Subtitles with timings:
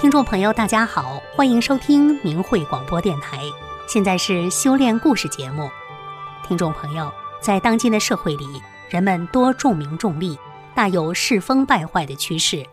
[0.00, 3.40] 听众朋友，大家好，欢迎收听明慧广播电台。
[3.88, 5.68] 现在是修炼故事节目。
[6.46, 7.12] 听众朋友，
[7.42, 8.46] 在当今的社会里，
[8.88, 10.38] 人们多重名重利，
[10.72, 12.64] 大有世风败坏的趋势。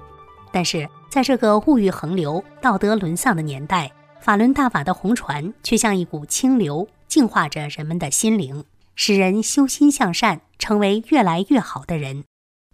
[0.51, 8.63] 但是，在这个物欲横流、道德沦丧的年代，法轮大法的红传却像一股清流，净化着人们的心灵，
[8.93, 12.23] 使人修心向善，成为越来越好的人。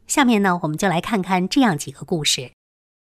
[0.08, 2.52] 下面呢，我们就来看看这样几个故事。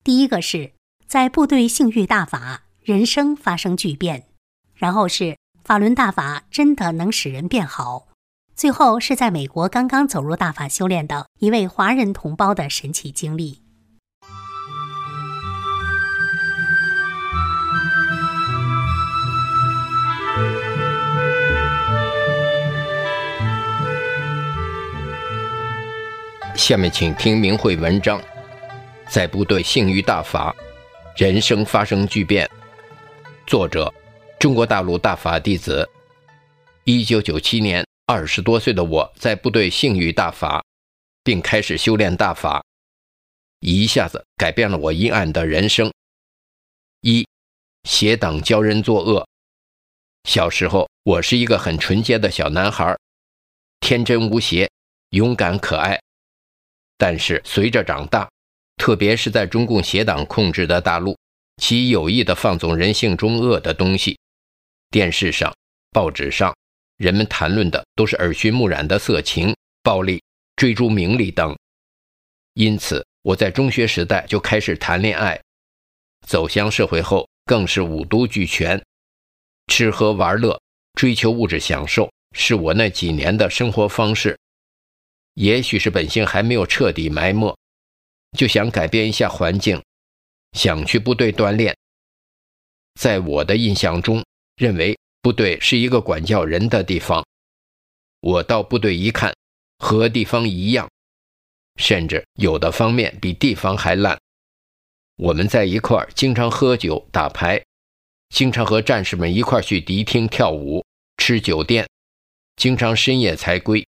[0.03, 0.73] 第一个是。
[1.07, 4.23] 在部队性欲大法，人生发生巨变；
[4.75, 8.09] 然后是法轮大法真的能使人变好；
[8.57, 13.63] 最后是在美国刚刚走入大法修炼的一位华人同胞的神奇经历。
[26.57, 28.21] 下面请听明慧文章：
[29.09, 30.53] 在部队性欲大法。
[31.17, 32.47] 人生发生巨变。
[33.47, 33.91] 作者：
[34.39, 35.89] 中国大陆大法弟子。
[36.85, 40.63] 一九九七年，二十多岁的我在部队性欲大法，
[41.25, 42.63] 并开始修炼大法，
[43.61, 45.91] 一下子改变了我阴暗的人生。
[47.01, 47.27] 一，
[47.85, 49.27] 邪党教人作恶。
[50.25, 52.95] 小时候，我是一个很纯洁的小男孩，
[53.81, 54.71] 天真无邪，
[55.11, 55.99] 勇敢可爱。
[56.99, 58.29] 但是随着长大，
[58.77, 61.17] 特别是在中共邪党控制的大陆，
[61.57, 64.19] 其有意的放纵人性中恶的东西，
[64.91, 65.55] 电视上、
[65.91, 66.55] 报纸上，
[66.97, 70.23] 人们谈论的都是耳熏目染的色情、暴力、
[70.57, 71.57] 追逐名利等。
[72.55, 75.41] 因此，我在中学时代就开始谈恋爱，
[76.27, 78.83] 走向社会后更是五毒俱全，
[79.67, 80.61] 吃喝玩乐、
[80.95, 84.39] 追求物质享受，是我那几年的生活方式。
[85.35, 87.57] 也许是本性还没有彻底埋没。
[88.33, 89.83] 就想改变一下环境，
[90.53, 91.77] 想去部队锻炼。
[93.01, 94.25] 在我的印象中，
[94.57, 97.25] 认为部队是一个管教人的地方。
[98.21, 99.35] 我到部队一看，
[99.79, 100.89] 和地方一样，
[101.77, 104.19] 甚至有的方面比地方还烂。
[105.17, 107.63] 我们在一块儿经常喝酒打牌，
[108.31, 110.85] 经常和战士们一块儿去迪厅跳舞、
[111.19, 111.87] 吃酒店，
[112.57, 113.87] 经常深夜才归，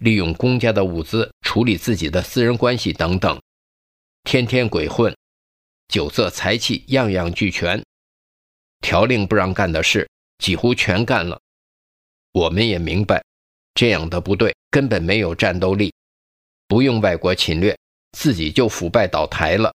[0.00, 3.40] 利用公家的物资处理自己的私人关系等等。
[4.24, 5.14] 天天鬼混，
[5.86, 7.84] 酒色财气样样俱全，
[8.80, 10.08] 条令不让干的事
[10.38, 11.38] 几乎全干了。
[12.32, 13.22] 我们也明白，
[13.74, 15.94] 这样的部队根本没有战斗力，
[16.66, 17.78] 不用外国侵略，
[18.12, 19.72] 自己就腐败倒台了。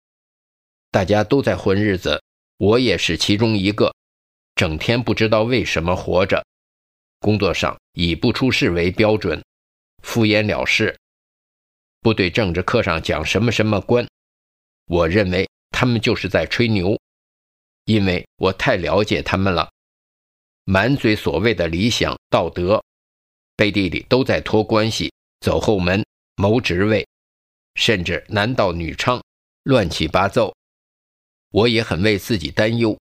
[0.91, 2.19] 大家都在混日子，
[2.57, 3.93] 我也是其中一个，
[4.55, 6.43] 整天不知道为什么活着。
[7.19, 9.43] 工作上以不出事为标准，
[10.01, 10.97] 敷衍了事。
[12.01, 14.07] 部队政治课上讲什么什么官。
[14.87, 16.97] 我认为他们就是在吹牛，
[17.83, 19.69] 因为我太了解他们了，
[20.63, 22.81] 满嘴所谓的理想道德，
[23.57, 25.11] 背地里都在托关系、
[25.41, 26.05] 走后门、
[26.35, 27.05] 谋职位，
[27.75, 29.21] 甚至男盗女娼，
[29.63, 30.55] 乱七八糟。
[31.51, 32.97] 我也很为自己担忧，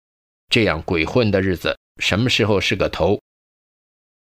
[0.49, 3.21] 这样鬼混的日子什么时候是个头？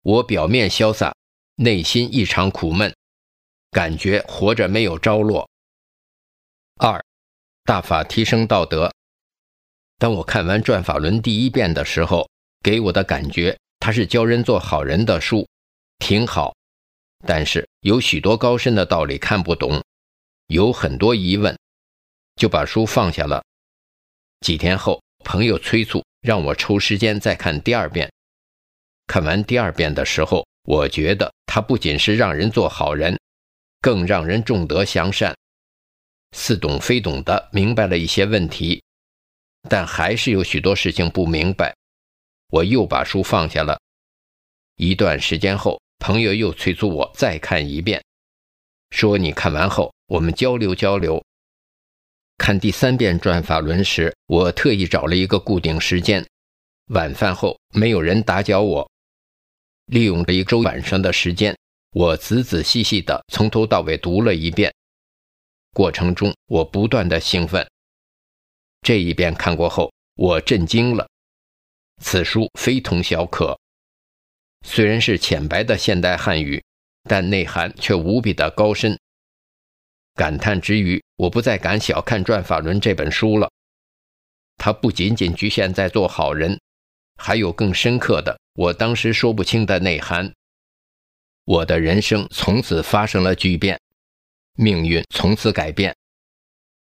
[0.02, 1.14] 我表面潇洒，
[1.58, 2.92] 内心异常苦闷，
[3.70, 5.48] 感觉活着没有着落。
[6.78, 7.00] 二。
[7.64, 8.92] 大法提升道德。
[9.98, 12.28] 当我看完《转法轮》第一遍的时候，
[12.64, 15.48] 给我的感觉，它是教人做好人的书，
[16.00, 16.56] 挺好。
[17.26, 19.84] 但是有许多高深的道理看不懂，
[20.48, 21.56] 有很多疑问，
[22.36, 23.44] 就把书放下了。
[24.40, 28.12] 几天后，朋友催促让我抽时间再看第二遍。
[29.06, 33.20] 看完第二遍的时候，我觉得它不仅是让人做好人，
[33.82, 35.36] 更让人重德向善。
[36.31, 38.81] 似懂非懂的明白了一些问题，
[39.69, 41.75] 但还是有许多事情不明白。
[42.50, 43.80] 我又把书放下了。
[44.75, 48.04] 一段时间后，朋友又催促我再看一遍，
[48.89, 51.24] 说：“你看完后，我们交流交流。”
[52.38, 56.25] 看第三遍《转法轮》时，我特意找了一个固定时间，
[56.88, 58.89] 晚饭后没有人打搅我，
[59.86, 61.56] 利用这一周晚上的时间，
[61.92, 64.74] 我仔仔细细地从头到尾读了一遍。
[65.73, 67.65] 过程中，我不断的兴奋。
[68.81, 71.07] 这一遍看过后，我震惊了。
[72.01, 73.57] 此书非同小可，
[74.65, 76.63] 虽然是浅白的现代汉语，
[77.03, 79.00] 但内涵却无比的高深。
[80.15, 83.50] 感叹之余，我不再敢小看《转法轮》这本书了。
[84.57, 86.59] 它不仅仅局限在做好人，
[87.15, 90.33] 还有更深刻的、我当时说不清的内涵。
[91.45, 93.79] 我的人生从此发生了巨变。
[94.53, 95.95] 命运从此改变。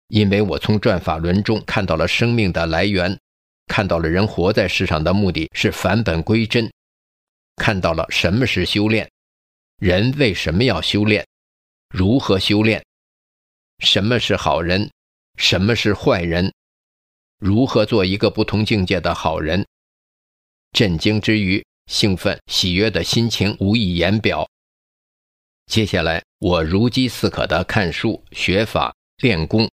[0.08, 3.18] 因为我从转法轮中看到了生命的来源，
[3.66, 6.70] 看到了人活在世上的目的是返本归真，
[7.56, 9.10] 看到了什么是修炼，
[9.78, 11.26] 人为什么要修炼，
[11.88, 12.84] 如何修炼，
[13.78, 14.90] 什么是好人，
[15.36, 16.52] 什么是坏人，
[17.38, 19.66] 如何做一个不同境界的好人。
[20.72, 24.48] 震惊之余，兴奋喜悦的心情无以言表。
[25.66, 29.67] 接下来，我如饥似渴地看书、学法、练功。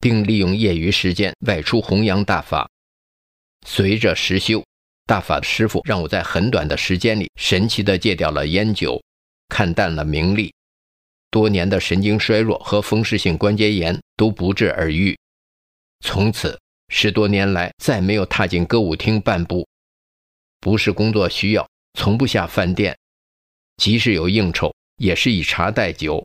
[0.00, 2.70] 并利用业余时间外出弘扬大法。
[3.66, 4.64] 随着实修，
[5.04, 8.98] 大法的师傅让我在很短的时间里神奇地戒掉了烟酒，
[9.50, 10.54] 看淡了名利，
[11.30, 15.18] 多年的神经衰弱和风湿性关节炎都不治而愈。
[16.00, 19.68] 从此十多年来再没有踏进歌舞厅半步，
[20.60, 22.96] 不是工作需要，从不下饭店，
[23.76, 26.24] 即使有应酬，也是以茶代酒。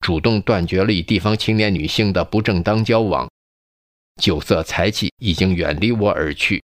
[0.00, 3.28] 主动断绝了与地方青年女性的不正当交往，
[4.22, 6.62] 酒色财气已经远离我而去。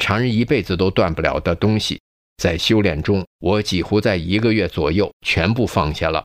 [0.00, 2.00] 常人一辈子都断不了的东西，
[2.38, 6.24] 在修炼中，我几乎在一个月左右全部放下了。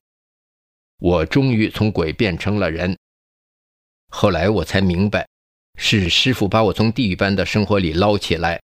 [1.00, 2.98] 我终于从鬼变成了人。
[4.10, 5.28] 后来我才明白，
[5.78, 8.62] 是师傅把我从地狱般的生活里捞起来，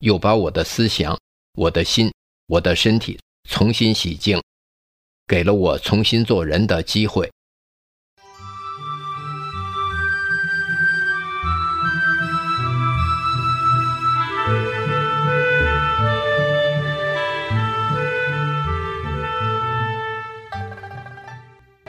[0.00, 1.18] 又把我的思想、
[1.54, 2.12] 我的心、
[2.46, 3.18] 我的身体
[3.48, 4.40] 重新洗净。
[5.26, 7.30] 给了我重新做人的机会。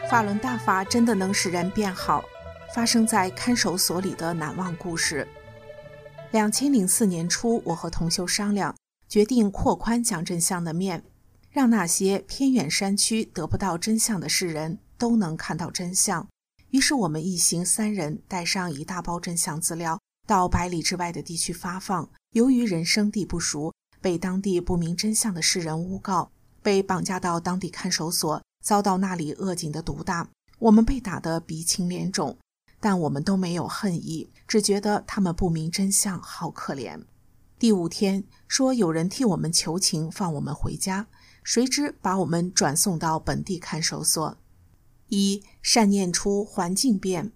[0.09, 2.23] 法轮大法真的能使人变好？
[2.73, 5.27] 发生在看守所里的难忘故事。
[6.31, 8.75] 两千零四年初，我和同修商量，
[9.07, 11.03] 决定扩宽讲真相的面。
[11.57, 16.27] 让那些偏远山区得不到真相的世人都能看到真相。
[16.69, 22.07] 于是，我们一行三人带上一大包真相资料，到百里之外的地区发放。
[22.33, 26.29] 由于人生地不熟，被当地不明真相的世人诬告，
[26.61, 30.29] 被绑架到当地看守所，遭到那里恶警的毒打。
[30.59, 32.37] 我们被打得鼻青脸肿，
[32.79, 37.03] 但我们都没有恨意，只觉得他们不明真相，好可怜。
[37.57, 41.07] 第五天，说有人替我们求情，放我们回家。
[41.47, 44.37] 谁知把我们转送到本地看守所。
[45.07, 47.31] 一善念出环境变，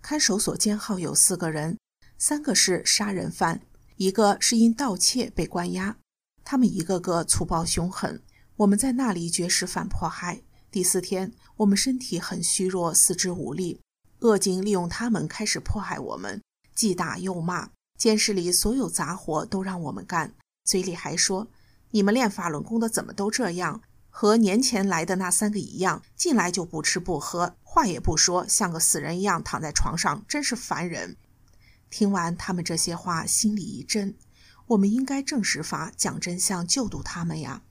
[0.00, 1.76] 看守所监号有四个人，
[2.16, 3.62] 三个是杀人犯，
[3.96, 5.96] 一个是因盗窃被关押。
[6.44, 8.22] 他们一个个粗暴凶狠，
[8.54, 10.42] 我们在那里绝食反迫害。
[10.70, 13.80] 第四天，我们身体很虚弱，四肢无力，
[14.20, 16.40] 恶警利用他们开始迫害我们，
[16.76, 17.70] 既打又骂。
[17.98, 21.48] 监室里所有杂活都让我们干，嘴里还说。
[21.90, 23.82] 你们练法轮功的怎么都这样？
[24.12, 31.16] 和年前来的那三个一样，进来就不吃不喝，话也不说，像个死人一样躺在床上，真是烦人。
[31.90, 34.16] 听完他们这些话，心里一震。
[34.66, 37.62] 我们应该正实法，讲真相，救度他们呀！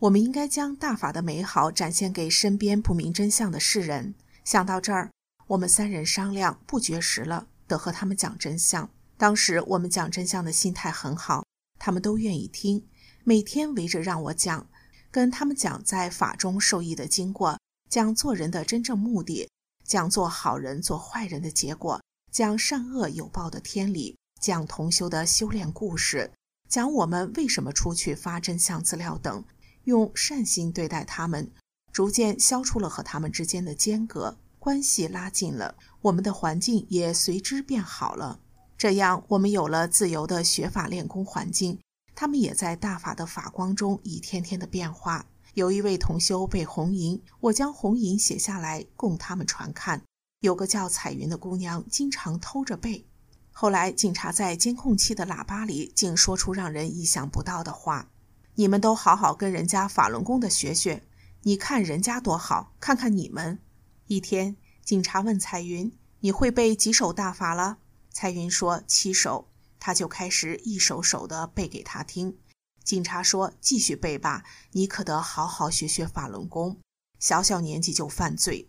[0.00, 4.14] 我们应该将大法的美好展现给身边不明真相的世人。
[4.44, 5.10] 想到这儿，
[5.48, 8.88] 我们三人商量，不绝食了，得和他们讲真相。
[9.16, 11.44] 当时我们讲真相的心态很好，
[11.78, 12.86] 他们都愿意听。
[13.28, 14.66] 每天围着让我讲，
[15.10, 17.58] 跟他们讲在法中受益的经过，
[17.90, 19.46] 讲做人的真正目的，
[19.84, 22.00] 讲做好人做坏人的结果，
[22.32, 26.32] 讲善恶有报的天理，讲同修的修炼故事，
[26.70, 29.44] 讲我们为什么出去发真相资料等，
[29.84, 31.50] 用善心对待他们，
[31.92, 38.40] 逐渐消除了和他们之间的间隔，关系拉近了，我们的环境也随之变好了。
[38.78, 41.78] 这样，我们有了自由的学法练功环境。
[42.20, 45.24] 他们也在大法的法光中一天天的变化。
[45.54, 50.02] 有一位同修被红银，我将红银写下来供他们传看。
[50.40, 53.06] 有个叫彩云的姑娘经常偷着背。
[53.52, 58.10] 后来警察在监控器的喇叭里竟说出让人意想不到的话
[58.56, 61.04] ：“你们都好好跟人家法轮功的学学，
[61.42, 63.60] 你看人家多好，看看你们。”
[64.08, 67.78] 一天，警察问彩云：“你会背几首大法了？”
[68.10, 69.46] 彩云说：“七首。”
[69.78, 72.38] 他就开始一首首的背给他听。
[72.82, 76.78] 警察说：“继续背吧，你可得好好学学法轮功。
[77.18, 78.68] 小小年纪就犯罪。”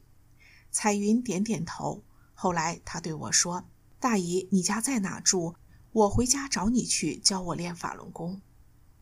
[0.72, 2.04] 彩云点点头。
[2.34, 5.56] 后来他对我说：“大姨，你家在哪住？
[5.92, 8.42] 我回家找你去，教我练法轮功。”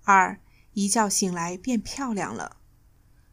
[0.06, 0.40] 二
[0.74, 2.58] 一觉醒来变漂亮了。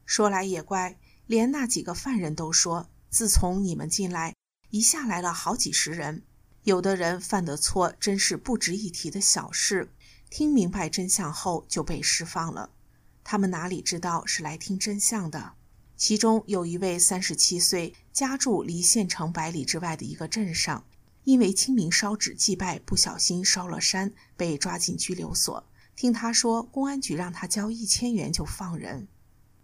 [0.04, 4.34] 说来也怪，连那几个犯人都说，自从你们进来，
[4.70, 6.24] 一下来了好几十人。
[6.64, 9.92] 有的人犯的错真是不值一提的小事，
[10.30, 12.70] 听明白真相后就被释放了。
[13.22, 15.52] 他们哪里知道是来听真相的？
[15.94, 20.86] 其中有一位三十七岁，家住离县城百里之外的一个镇上，
[21.24, 25.66] 因为清明烧纸祭拜，不小心烧了山，被抓进拘留所。
[25.94, 29.06] 听她说，公安局让她交一千元就放人。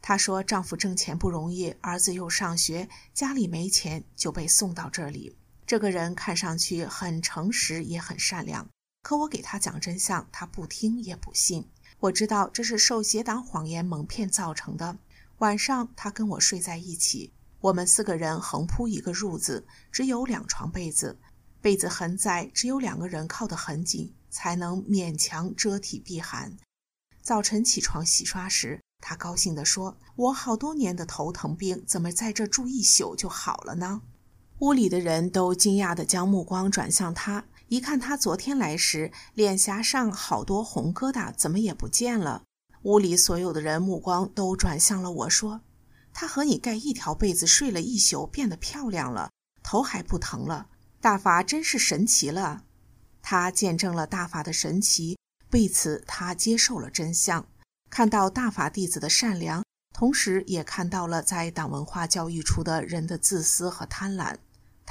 [0.03, 5.35] 她说，丈夫挣钱不容易，儿子又上学，家里没钱，就被送到这里。
[5.71, 8.69] 这个人看上去很诚实，也很善良。
[9.05, 11.71] 可我给他讲真相，他不听也不信。
[12.01, 14.99] 我知道这是受邪党谎言蒙骗造成的。
[15.39, 21.21] 晚上他跟我睡在一起，我们四个人横铺一个褥子，只有两床被子，
[21.61, 26.57] 被子很窄，只有两个人靠得很紧，才能勉强遮体避寒。
[27.23, 34.03] 早晨起床洗刷时，他高兴地说：“我好多年的头疼病，怎么在这住一宿就好了呢？”
[34.61, 37.47] 屋里的人都惊讶地将目光转向他。
[37.69, 42.43] 一看他昨天来时，脸颊上好多红疙瘩，怎么也不见了。
[42.83, 45.63] 屋里所有的人目光都转向了我，说
[46.13, 49.31] ：“他和你盖一条被子睡了一宿，变得漂亮了，
[49.63, 50.67] 头还不疼了。
[51.01, 52.65] 大法真是神奇了。”
[53.23, 55.17] 他见证了大法的神奇，
[55.53, 57.47] 为此他接受了真相，
[57.89, 59.65] 看到大法弟子的善良，
[59.95, 64.37] 同时也看到了在党文化教育出的人的自私和贪婪。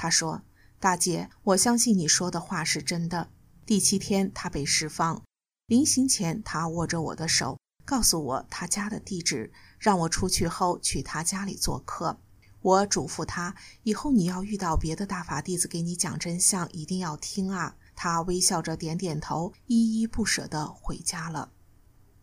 [0.00, 0.40] 他说。
[0.78, 3.28] 大姐，我相信你说的话是真的。
[3.66, 5.22] 第七天，他被释放。
[5.66, 12.18] 临行前，他握着我的手，告诉我他家的地址，让我出去后去他家里做客。
[12.62, 17.76] 我嘱咐他，以后你要遇到别的大法弟子给你讲真相，一定要听啊。
[17.94, 21.52] 他微笑着点点头，依依不舍地回家了。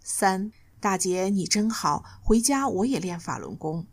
[0.03, 3.85] 三大姐，你真好，回家我也练法轮功。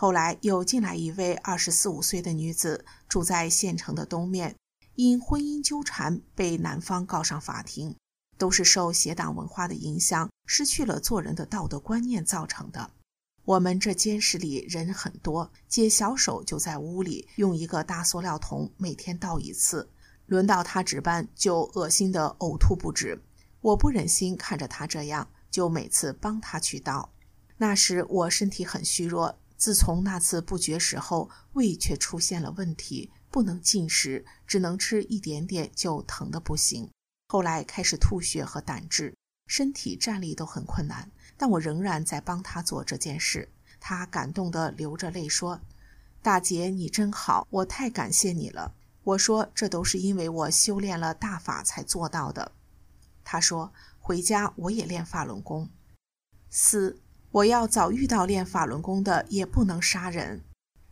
[0.00, 4.54] 后来又进来一位二十四五岁的女子，住在县城的东面，
[4.94, 7.96] 因婚姻纠缠被男方告上法庭，
[8.36, 12.92] 都是受邪党文化的影响，失去了做人的道德观念造成的。
[13.44, 19.90] 我们这监室里人很多，接小手就在屋里用一个大塑料桶，每天倒一次。
[20.26, 23.20] 轮到他值班，就恶心的呕吐不止。
[23.60, 27.10] 我不忍心看着他这样，就每次帮他去倒。
[27.56, 29.36] 那时我身体很虚弱。
[29.58, 36.88] 自从那次不绝食后，胃却出现了问题，不能进食，只能吃一点点就疼得不行。
[37.26, 39.16] 后来开始吐血和胆汁，
[39.48, 43.50] 身体站立都很困难，但我仍然在帮他做这件事。
[43.80, 45.60] 他感动得流着泪说
[46.22, 52.52] ：“大姐，你真好，我太感谢你了。”我说：“这都是因为我修炼了大法才做到的。”
[53.24, 55.68] 他说：“回家我也练法轮功。”
[56.48, 57.00] 四。
[57.30, 60.42] 我要早遇到练法轮功的，也不能杀人。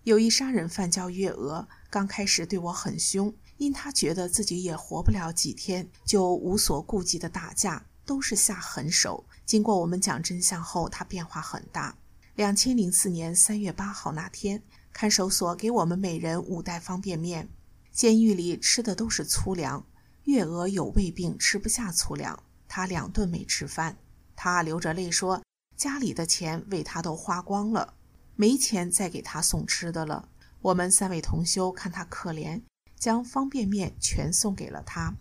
[0.03, 9.25] 有一杀人犯叫月娥，刚开始对我很凶，因他觉得自己也活不了几天，就无所顾忌的打架，都是下狠手。
[9.47, 11.97] 经过我们讲真相后，他变化很大。
[12.35, 14.63] 两千零四年三月八号那天，
[14.93, 17.49] 看守所给我们每人五袋方便面，
[17.91, 19.83] 监狱里吃的都是粗粮。
[20.25, 22.39] 月娥有胃病，吃不下粗粮，
[22.69, 23.97] 他两顿没吃饭。
[24.37, 25.41] 他流着泪说。
[25.77, 27.95] 家里的钱为他都花光了，
[28.35, 30.29] 没钱再给他送吃的了。
[30.63, 32.63] 我们三位同修看他可怜，
[32.99, 35.15] 将方便面全送给了他。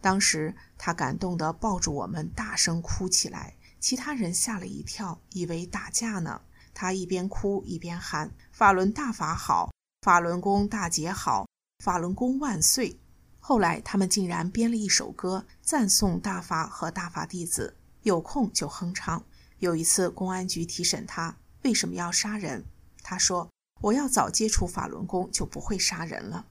[0.00, 3.54] 当时他感动地抱住我们，大声哭起来。
[3.80, 6.40] 其他人吓了一跳，以为打架呢。
[6.72, 9.70] 他一边哭一边喊：“法轮大法好，
[10.02, 11.46] 法轮功大姐好，
[11.84, 12.98] 法轮功万岁！”
[13.40, 19.24] 后来他们竟然编了一首歌，赞颂大法和大法弟子，有空就哼唱。
[19.58, 22.64] 有一次，公安局提审他为什么要杀人，
[23.02, 26.46] 他说：“我要早接触法轮功，就不会杀人了。”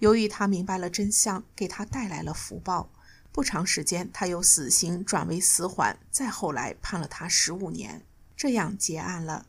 [0.00, 2.90] 由于他明白了真相，给他带来了福报。
[3.32, 8.02] 不长时间，他由死刑转为死缓，再后来判了他十五年，
[8.34, 9.46] 这样结案了。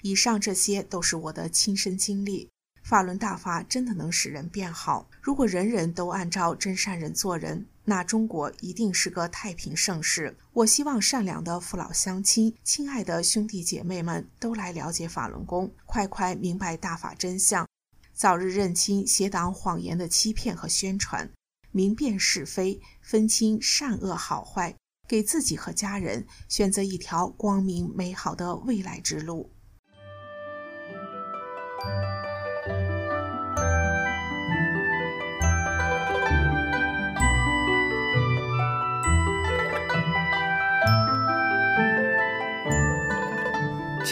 [0.00, 2.50] 以上这些都是我的亲身经历。
[2.82, 5.08] 法轮大法真的能使人变好。
[5.20, 10.36] 如果人人都按照真善人做人，那中国一定是个太平盛世。
[10.52, 17.66] 我希望善良的父老乡亲、亲爱的兄弟姐妹们都来了解法轮功，快快明白大法真相，
[18.12, 21.28] 早日认清邪党谎言的欺骗和宣传，
[21.72, 24.76] 明辨是非，分清善恶好坏，
[25.08, 29.50] 给自己和家人选择一条光明美好的未来之路。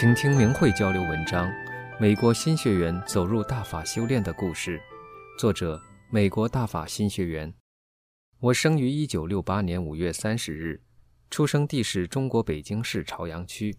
[0.01, 1.47] 请听明慧交流文章
[1.99, 4.79] 《美国新学员走入大法修炼的故事》，
[5.39, 5.79] 作者：
[6.09, 7.53] 美国大法新学员。
[8.39, 10.81] 我生于一九六八年五月三十日，
[11.29, 13.77] 出生地是中国北京市朝阳区。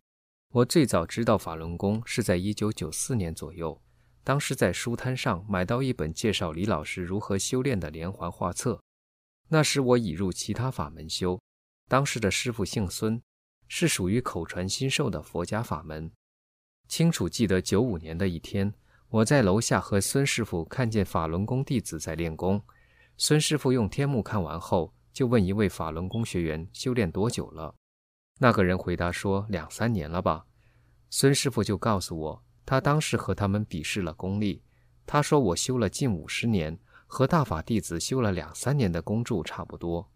[0.52, 3.82] 我最早知道法轮功是在一九九四年左右，
[4.22, 8.80] 当时在书摊上买到一本介绍李老师如何修炼的连环画册。
[9.48, 11.40] 那时我已入其他法门修，
[11.88, 13.20] 当时的师傅姓孙，
[13.74, 16.12] 是属于口传心授的佛家法门。
[16.88, 18.70] 清楚记得九五年的一天，
[19.08, 22.62] 我在楼下和孙师傅看见法轮功弟子在练功。
[23.16, 27.74] 孙师傅用天目看完后，就问一位法轮功学员修炼多久了。
[28.38, 30.44] 那个人回答说：“两三年了吧。”
[31.08, 34.62] 孙师傅就告诉我，他当时和他们比试了功力。
[35.06, 40.12] 他说：“我修了近五十年，和大法弟子修了两三年的功柱差不多。”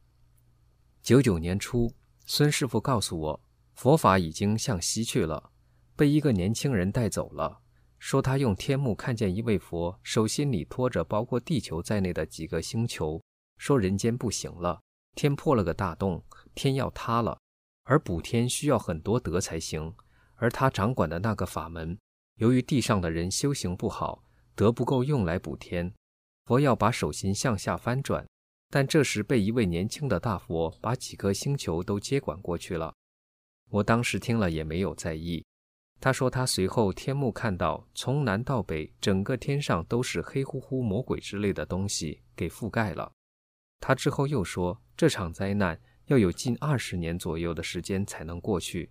[1.03, 1.91] 九九年初，
[2.27, 3.41] 孙师傅告诉我，
[3.77, 5.51] 佛法已经向西去了，
[5.95, 7.61] 被一个年轻人带走了。
[7.99, 13.23] 说他用天目看见一位佛，手心里托着包括地球在内的几个星球，
[13.59, 14.81] 说人间不行了，
[15.15, 17.39] 天破了个大洞，天要塌了。
[17.85, 19.95] 而补天需要很多德才行，
[20.37, 21.99] 而他掌管的那个法门，
[22.37, 25.95] 由于地上的人修行不好，德不够用来补天，
[26.47, 28.27] 佛要把手心向下翻转，
[28.71, 32.95] 但这时被一位年轻的大佛把几颗星球都接管过去了。
[33.71, 35.45] 我当时听了也没有在意。
[36.01, 43.13] 他说他随后天目看到从南到北，整个天上都是黑乎乎魔鬼之类的东西给覆盖了。
[43.81, 45.81] 他之后又说这场灾难。
[46.07, 48.89] 要有近二十年左右的时间才能过去。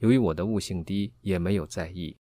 [0.00, 2.14] 由于我的悟性低，也没有在意。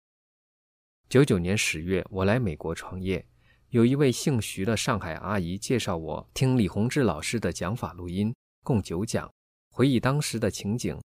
[1.10, 3.26] 九九年十月，我来美国创业，
[3.70, 8.32] 有一位姓徐的上海阿姨介绍我听李洪志老师的讲法录音，
[8.64, 9.28] 共九讲，
[9.72, 10.96] 回忆当时的情景，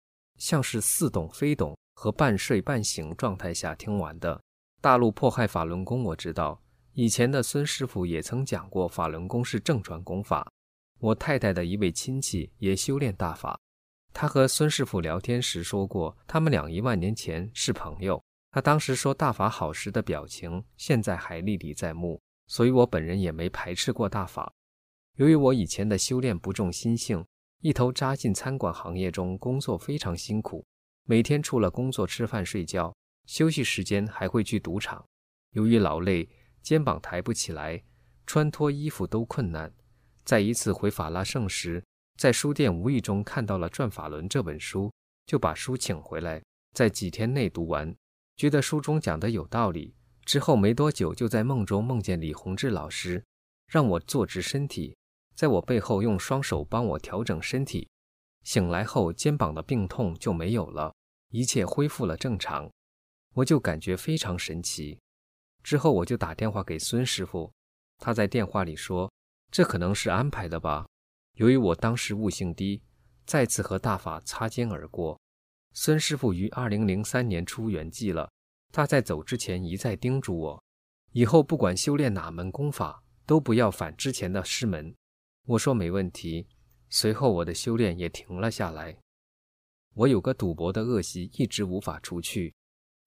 [0.42, 4.42] 像是似懂非懂和半睡半醒状态下听完的。
[4.80, 6.60] 大陆迫害法轮功，我知道，
[6.94, 10.50] 以前的孙师傅也曾讲过，法轮功是正传功法。
[10.98, 13.56] 我太太的一位亲戚也修炼大法，
[14.12, 18.20] 他和孙师傅聊天时说过，他们俩一万年前是朋友。
[18.50, 22.20] 他当时说大法好时的表情，现在还历历在目。
[22.48, 24.52] 所以我本人也没排斥过大法。
[25.18, 27.24] 由于我以前的修炼不重心性，
[27.62, 30.66] 一头扎进餐馆行业中工作非常辛苦，
[31.04, 32.92] 每天除了工作、吃饭、睡觉，
[33.26, 35.06] 休息时间还会去赌场。
[35.52, 36.28] 由于劳累，
[36.60, 37.80] 肩膀抬不起来，
[38.26, 39.72] 穿脱衣服都困难。
[40.24, 41.80] 在一次回法拉盛时，
[42.18, 44.92] 在书店无意中看到了《转法轮》这本书，
[45.26, 46.42] 就把书请回来，
[46.74, 47.94] 在几天内读完，
[48.36, 49.94] 觉得书中讲的有道理。
[50.24, 53.24] 之后没多久，就在梦中梦见李洪志老师，
[53.68, 54.96] 让我坐直身体，
[55.42, 57.88] 在我背后用双手帮我调整身体。
[58.44, 60.94] 醒来后，肩膀的病痛就没有了，
[61.30, 62.70] 一切恢复了正常，
[63.34, 65.00] 我就感觉非常神奇。
[65.60, 67.52] 之后我就打电话给孙师傅，
[67.98, 69.12] 他在电话里说。
[69.50, 70.86] 这可能是安排的吧。
[71.34, 72.80] 由于我当时悟性低，
[73.26, 75.18] 再次和大法擦肩而过。
[75.72, 78.30] 孙师傅于二零零三年初圆寂了。
[78.70, 80.62] 他在走之前一再叮嘱我，
[81.10, 84.94] 以后不管修炼哪门功法，都不要反之前的师门。
[85.46, 86.46] 我说没问题。
[86.88, 88.96] 随后我的修炼也停了下来。
[89.94, 92.54] 我有个赌博的恶习，一直无法除去。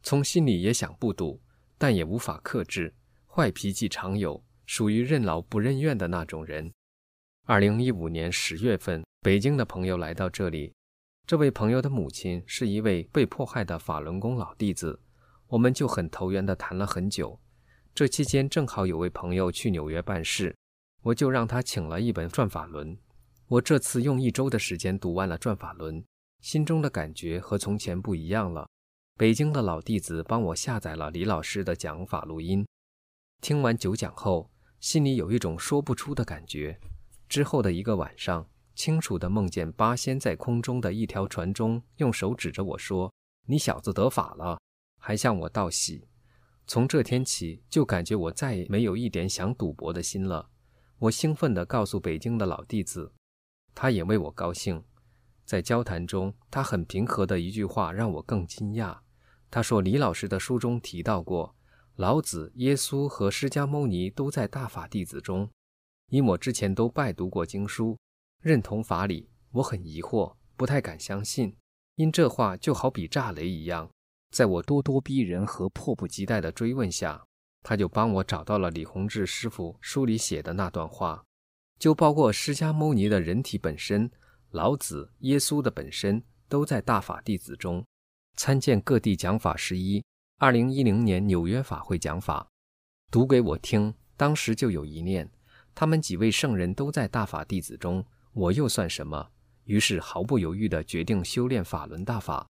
[0.04, 1.42] 从心里也想不赌，
[1.78, 2.94] 但也无法克制。
[3.26, 4.44] 坏脾气常有。
[4.68, 6.74] 属于任劳不任怨的那种人。
[7.46, 10.74] 二零一五年十月份，北京的朋友来到这里。
[11.28, 15.00] 这位朋友的母亲是一位被迫害的法轮功老弟子，
[15.46, 17.40] 我们就很投缘地谈了很久。
[17.94, 20.56] 这期间正好有位朋友去纽约办事，
[21.06, 22.96] 我就让他请了一本《转法轮》。
[23.48, 26.02] 我这次用一周的时间读完了《转法轮》，
[26.42, 28.68] 心中的感觉和从前不一样了。
[29.16, 32.66] 北京的老弟子帮我下载了李老师的讲法录音，
[33.40, 34.50] 听完九讲后。
[34.80, 36.80] 心里有一种说不出的感觉。
[37.30, 43.12] 之后的一个晚上，清楚地梦见八仙在空中的一条船中，用手指着我说
[43.48, 44.60] ：“你小子得法了。”
[45.00, 46.08] 还向我道喜。
[46.68, 50.50] 从这天起，就感觉我再也没有一点想赌博的心了。
[51.06, 53.14] 我兴奋地告诉北京的老弟子，
[53.76, 54.84] 他也为我高兴。
[55.46, 58.98] 在交谈中，他很平和的一句话让我更惊讶。
[59.52, 61.56] 他说：“李老师的书中提到过。”
[61.98, 65.48] 老子、耶稣和释迦牟尼都在大法弟子中，
[66.10, 67.98] 因我之前都拜读过经书，
[68.42, 71.56] 认同法理，我很疑惑，不太敢相信。
[71.96, 73.90] 因这话就好比炸雷一样，
[74.32, 77.24] 在我咄咄逼人和迫不及待的追问下，
[77.68, 81.24] 他就帮我找到了李洪志师傅书里写的那段话，
[81.80, 84.12] 就包括释迦牟尼的人体本身，
[84.52, 87.84] 老子、耶稣的本身都在大法弟子中。
[88.38, 90.04] 参见各地讲法十一。
[90.38, 92.48] 二零一零年纽约法会讲法，
[93.10, 93.92] 读给我听。
[94.16, 95.28] 当时就有一念，
[95.74, 99.32] 他们几位圣人都在大法弟子中，我又算什么？
[99.64, 102.48] 于是毫不犹豫地决定修炼法轮大法。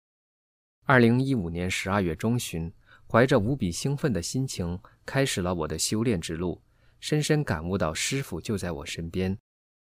[0.86, 2.74] 二零一五年十二月中旬，
[3.08, 6.62] 怀着无比兴奋的心情，开始了我的修炼之路。
[7.00, 9.38] 深深感悟到师傅就在我身边，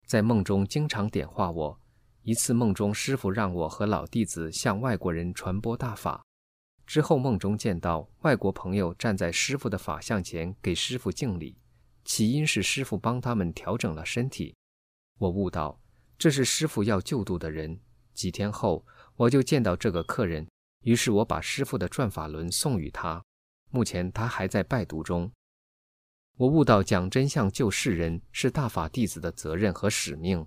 [0.06, 1.80] 在梦中经常点化我。
[2.22, 6.24] 一次梦中，师傅让我和老弟子向外国人传播大法。
[6.86, 11.56] 之后梦中见到外国朋友站在师傅的法像前给师傅敬礼，
[12.04, 14.54] 起因是师傅帮他们调整了身体。
[15.18, 15.80] 我悟到
[16.18, 17.78] 这是师傅要救度的人。
[18.12, 18.84] 几天后，
[19.16, 20.48] 我就见到这个客人，
[20.82, 23.22] 于是我把师傅的转法轮送与他。
[23.74, 25.28] 目前他还在拜读中。
[26.36, 30.46] 我悟到讲真相救世人是大法弟子的责任和使命。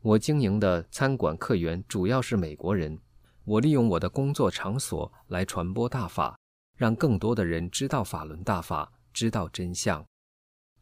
[0.00, 2.96] 我经营的餐馆客源主要是美国人。
[3.44, 6.38] 我利用我的工作场所来传播大法，
[6.76, 10.06] 让更多的人知道法轮大法，知道真相。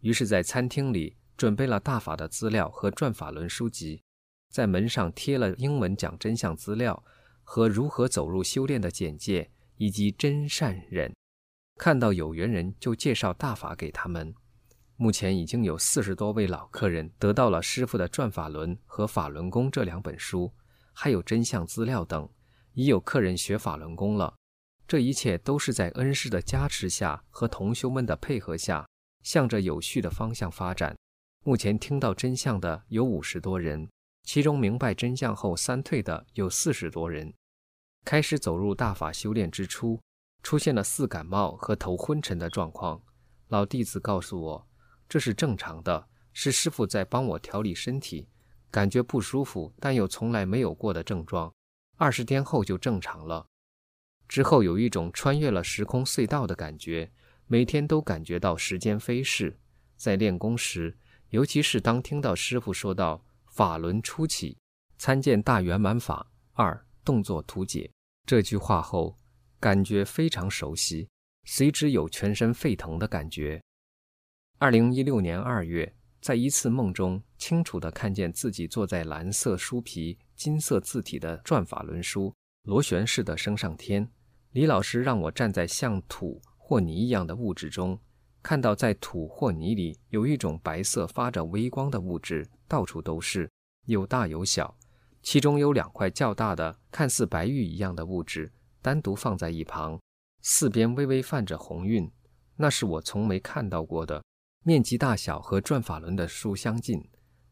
[0.00, 4.02] 于是，在餐厅里准备了大法的资料和转法轮书籍，
[4.50, 7.02] 在门上贴了英文讲真相资料
[7.42, 11.10] 和如何走入修炼的简介，以及真善忍。
[11.76, 14.34] 看到有缘人就介绍大法给他们。
[14.96, 20.52] 目前已经有四十多位老客人得到了师傅的转法轮和法轮功这两本书，
[20.92, 22.28] 还有真相资料等。
[22.72, 24.34] 已有客人学法轮功了，
[24.86, 28.86] 这一切都是在恩师的加持下和同修们的配合下，
[29.22, 30.94] 向着有序的方向发展。
[31.44, 33.88] 目前听到真相的有五十多人，
[34.24, 37.32] 其中明白真相后三退的有四十多人。
[38.04, 39.98] 开始走入大法修炼之初，
[40.46, 43.02] 出现了似感冒和头昏沉的状况。
[43.48, 44.68] 老弟子告诉我，
[45.08, 48.28] 这是正常的，是师傅在帮我调理身体，
[48.70, 51.52] 感觉不舒服，但又从来没有过的症状。
[51.96, 53.44] 二十天后就正常了，
[54.28, 57.10] 之后有一种穿越了时空隧道的感觉，
[57.48, 59.58] 每天都感觉到时间飞逝。
[59.96, 60.96] 在练功时，
[61.30, 64.56] 尤其是当听到师傅说到“法轮初起，
[64.96, 67.90] 参见大圆满法二动作图解”
[68.24, 69.18] 这句话后，
[69.66, 71.08] 感觉非常熟悉，
[71.42, 73.60] 随之有全身沸腾的感觉。
[74.58, 80.16] 二零一六年二月，在一次梦中，清楚地看见自己坐在蓝色书皮。
[80.36, 84.08] 金色字体的转法轮书，螺旋式的升上天。
[84.52, 87.98] 李老师让我站在像土或泥一样的物质中，
[88.44, 93.50] 看到在土或泥里有一种白色发着微光的物质，到处都是，
[93.86, 94.78] 有大有小。
[95.24, 98.52] 其中有两块较大的，看似白玉一样的物质，
[98.86, 100.00] 单独放在一旁，
[100.42, 102.08] 四边微微泛着红晕，
[102.54, 104.22] 那是我从没看到过的，
[104.62, 107.04] 面积大小和转法轮的书相近。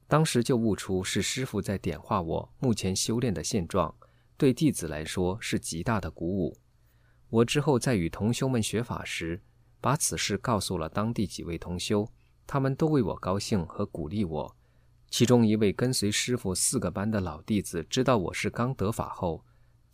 [0.07, 3.93] 当时就悟出是师傅在点化我目前修炼的现状，
[4.37, 6.57] 对弟子来说是极大的鼓舞。
[7.29, 9.43] 我之后在与同修们学法时，
[9.81, 12.09] 把此事告诉了当地几位同修，
[12.47, 14.57] 他们都为我高兴和鼓励我。
[15.11, 19.45] 其中一位跟随师傅四个班的老弟子，知道我是刚得法后，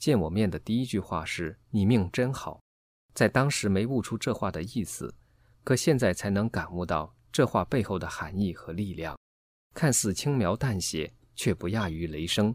[0.00, 2.58] 见我面的第一句话是“你命真好”。
[3.12, 5.14] 在当时没悟出这话的意思，
[5.62, 9.14] 可现在才能感悟到这话背后的含义和力量。
[9.74, 12.54] 看似轻描淡写，却不亚于雷声。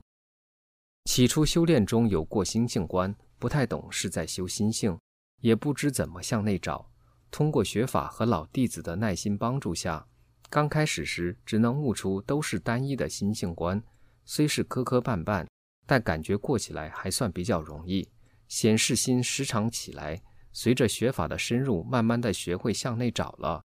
[1.05, 4.97] 起初修炼中有过心性观，不太懂是在修心性，
[5.41, 6.89] 也不知怎么向内找。
[7.29, 10.07] 通过学法和老弟子的耐心帮助下，
[10.49, 13.83] 刚开始时只能悟出都是单一的心性观，
[14.23, 15.45] 虽是磕磕绊绊，
[15.85, 18.07] 但感觉过起来还算比较容易。
[18.47, 20.21] 显示心时常起来，
[20.51, 23.63] 随着学法的深入，慢慢的学会向内找了。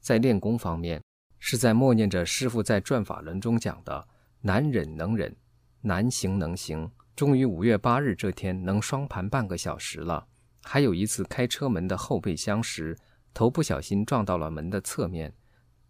[0.00, 1.02] 在练功方面。
[1.42, 4.06] 是在默念着师傅在转法轮中讲的
[4.42, 5.34] “难忍能忍，
[5.80, 6.92] 难行能行”。
[7.16, 10.28] 终于五月八日这天能双盘半个小时了。
[10.62, 12.94] 还有一次开车门的后备箱时，
[13.32, 15.34] 头不小心撞到了门的侧面，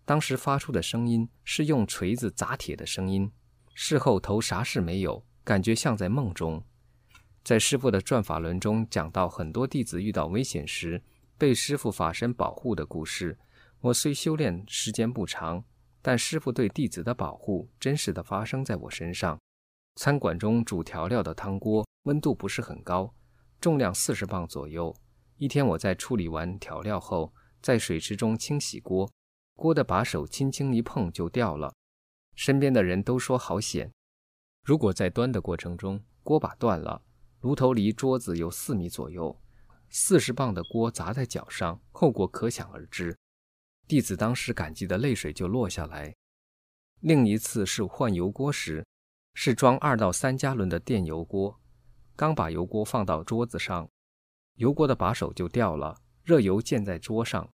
[0.05, 3.29] 当时发出的声音是用锤子砸铁的声音。
[3.75, 6.63] 事后头啥事没有，感觉像在梦中。
[7.43, 11.03] 在师傅的转法轮中讲到很多弟子遇到危险时
[11.37, 13.37] 被师傅法身保护的故事。
[13.81, 15.65] 我虽修炼时间不长，
[16.01, 19.37] 但师傅对弟子的保护真实的发生在我身上。
[19.97, 23.13] 餐馆中煮调料的汤锅温度不是很高，
[23.61, 24.95] 重量四十磅左右。
[25.37, 29.11] 一天我在处理完调料后，在水池中清洗锅，
[29.57, 31.75] 锅的把手轻轻一碰就掉了。
[32.37, 33.91] 身边的人都说好险。
[34.63, 37.03] 如果在端的过程中锅把断了，
[37.41, 39.41] 炉头离桌子有四米左右，
[39.89, 43.17] 四十磅的锅砸在脚上，后果可想而知。
[43.89, 46.15] 弟子当时感激的泪水就落下来。
[47.01, 48.87] 另一次是换油锅时，
[49.35, 51.59] 是装二到三加仑的电油锅，
[52.15, 53.89] 刚把油锅放到桌子上，
[54.57, 57.49] 油锅的把手就掉了，热油溅在桌上。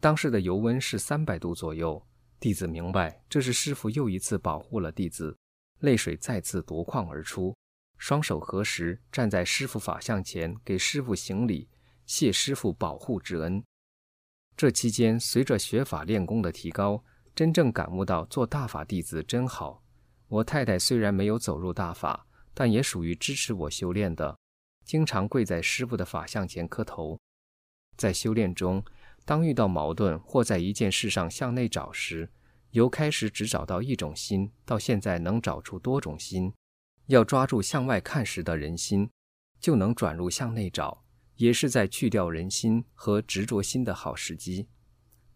[0.00, 2.04] 当时的油温是三百度左右。
[2.40, 5.36] 弟子明白这是师傅又一次保护了弟子，
[5.80, 7.56] 泪水再次夺眶而出。
[7.96, 11.68] 双手合十，站在师傅法像前，给师傅行礼，
[12.06, 13.62] 谢师傅保护之恩。
[14.56, 19.82] 这期间，随着学法练功的提高，真正感悟到做大法弟子真好。
[20.28, 24.38] 我太太虽然没有走入大法，但也属于支持我修炼的，
[24.84, 27.18] 经常跪在师傅的法像前磕头。
[27.96, 28.84] 在修炼中，
[29.24, 32.30] 当遇到矛盾或在一件事上向内找时，
[32.70, 36.52] 由开始只找到一种心，到现在能找出多种心。
[37.06, 39.10] 要抓住向外看时的人心，
[39.58, 41.04] 就能转入向内找。
[41.36, 44.66] 也是在去掉人心和执着心的好时机。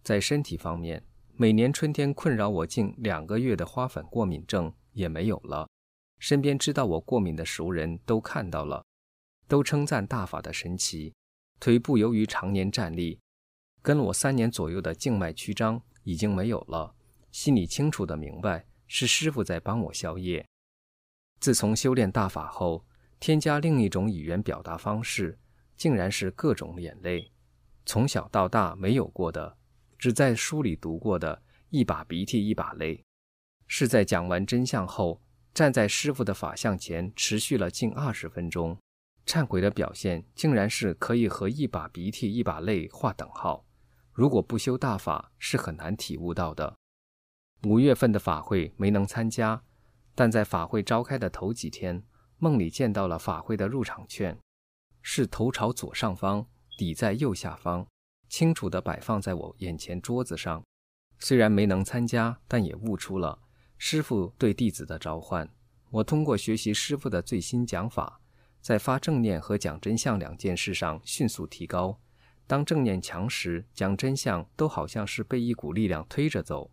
[0.02, 5.68] 在身体方面，每年春天困扰我近两个月的花粉过敏症也没有了。
[6.18, 8.84] 身边知道我过敏的熟人都看到了，
[9.46, 11.14] 都称赞大法的神奇。
[11.60, 13.20] 腿部由于常年站立，
[13.80, 16.96] 跟了我三年左右的静脉曲张已经没有了。
[17.32, 20.46] 心里清楚的明白，是师傅在帮我消业。
[21.40, 22.84] 自从修炼大法后，
[23.18, 25.36] 添加另一种语言表达方式。
[25.74, 27.32] 竟然是各种眼泪，
[27.84, 29.56] 从小到大没有过的，
[29.98, 33.02] 只在书里读过的，一把鼻涕一把泪，
[33.66, 35.20] 是在讲完真相后，
[35.52, 38.78] 站在师傅的法像前，持续了近二十分钟。
[39.26, 43.64] 忏悔的表现，竟然是可以和一把鼻涕一把泪划等号。
[44.12, 46.76] 如果不修大法，是很难体悟到的。
[47.64, 49.62] 五月份的法会没能参加，
[50.16, 52.02] 但在法会召开的头几天，
[52.38, 54.36] 梦里见到了法会的入场券。
[55.00, 56.44] 是头朝左上方，
[56.76, 57.86] 底在右下方，
[58.28, 60.64] 清楚地摆放在我眼前桌子上。
[61.20, 63.38] 虽然没能参加，但也悟出了
[63.78, 65.48] 师傅对弟子的召唤。
[65.90, 68.20] 我通过学习师傅的最新讲法，
[68.60, 72.00] 在发正念和讲真相两件事上迅速提高。
[72.48, 76.72] 当正念强时，讲真相都好像是被一股力量推着走。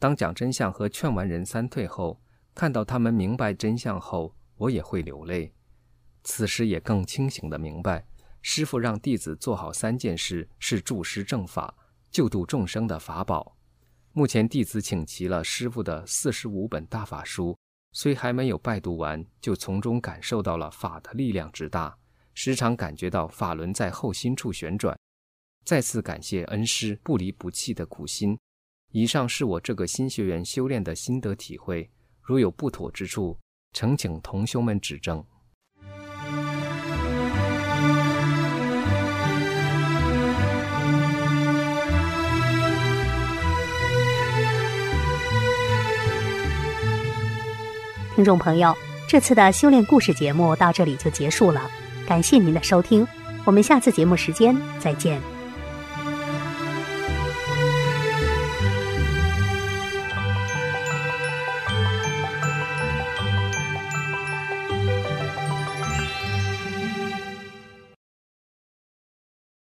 [0.00, 2.22] 当讲真相和劝完人三退后，
[2.54, 5.52] 看到他们明白真相后，我也会流泪。
[6.24, 8.06] 此时也更清醒地明白，
[8.40, 11.76] 师傅让弟子做好三件事，是助师正法、
[12.10, 13.58] 救度众生的法宝。
[14.12, 17.54] 目前弟子请齐了师傅的四十五本大法书，
[17.92, 21.94] 虽还没有拜读完，就从中感受到了法的力量之大，
[22.32, 24.98] 时常感觉到法轮在后心处旋转。
[25.66, 28.38] 再次感谢恩师不离不弃的苦心。
[28.92, 31.88] 以上是我这个新学员修炼的心得体会，
[32.20, 33.38] 如有不妥之处，
[33.72, 35.24] 诚请同修们指正。
[48.16, 48.76] 听众朋友，
[49.06, 51.70] 这次的修炼故事节目到这里就结束了，
[52.08, 53.06] 感谢您的收听，
[53.44, 55.29] 我们下次节目时间再见。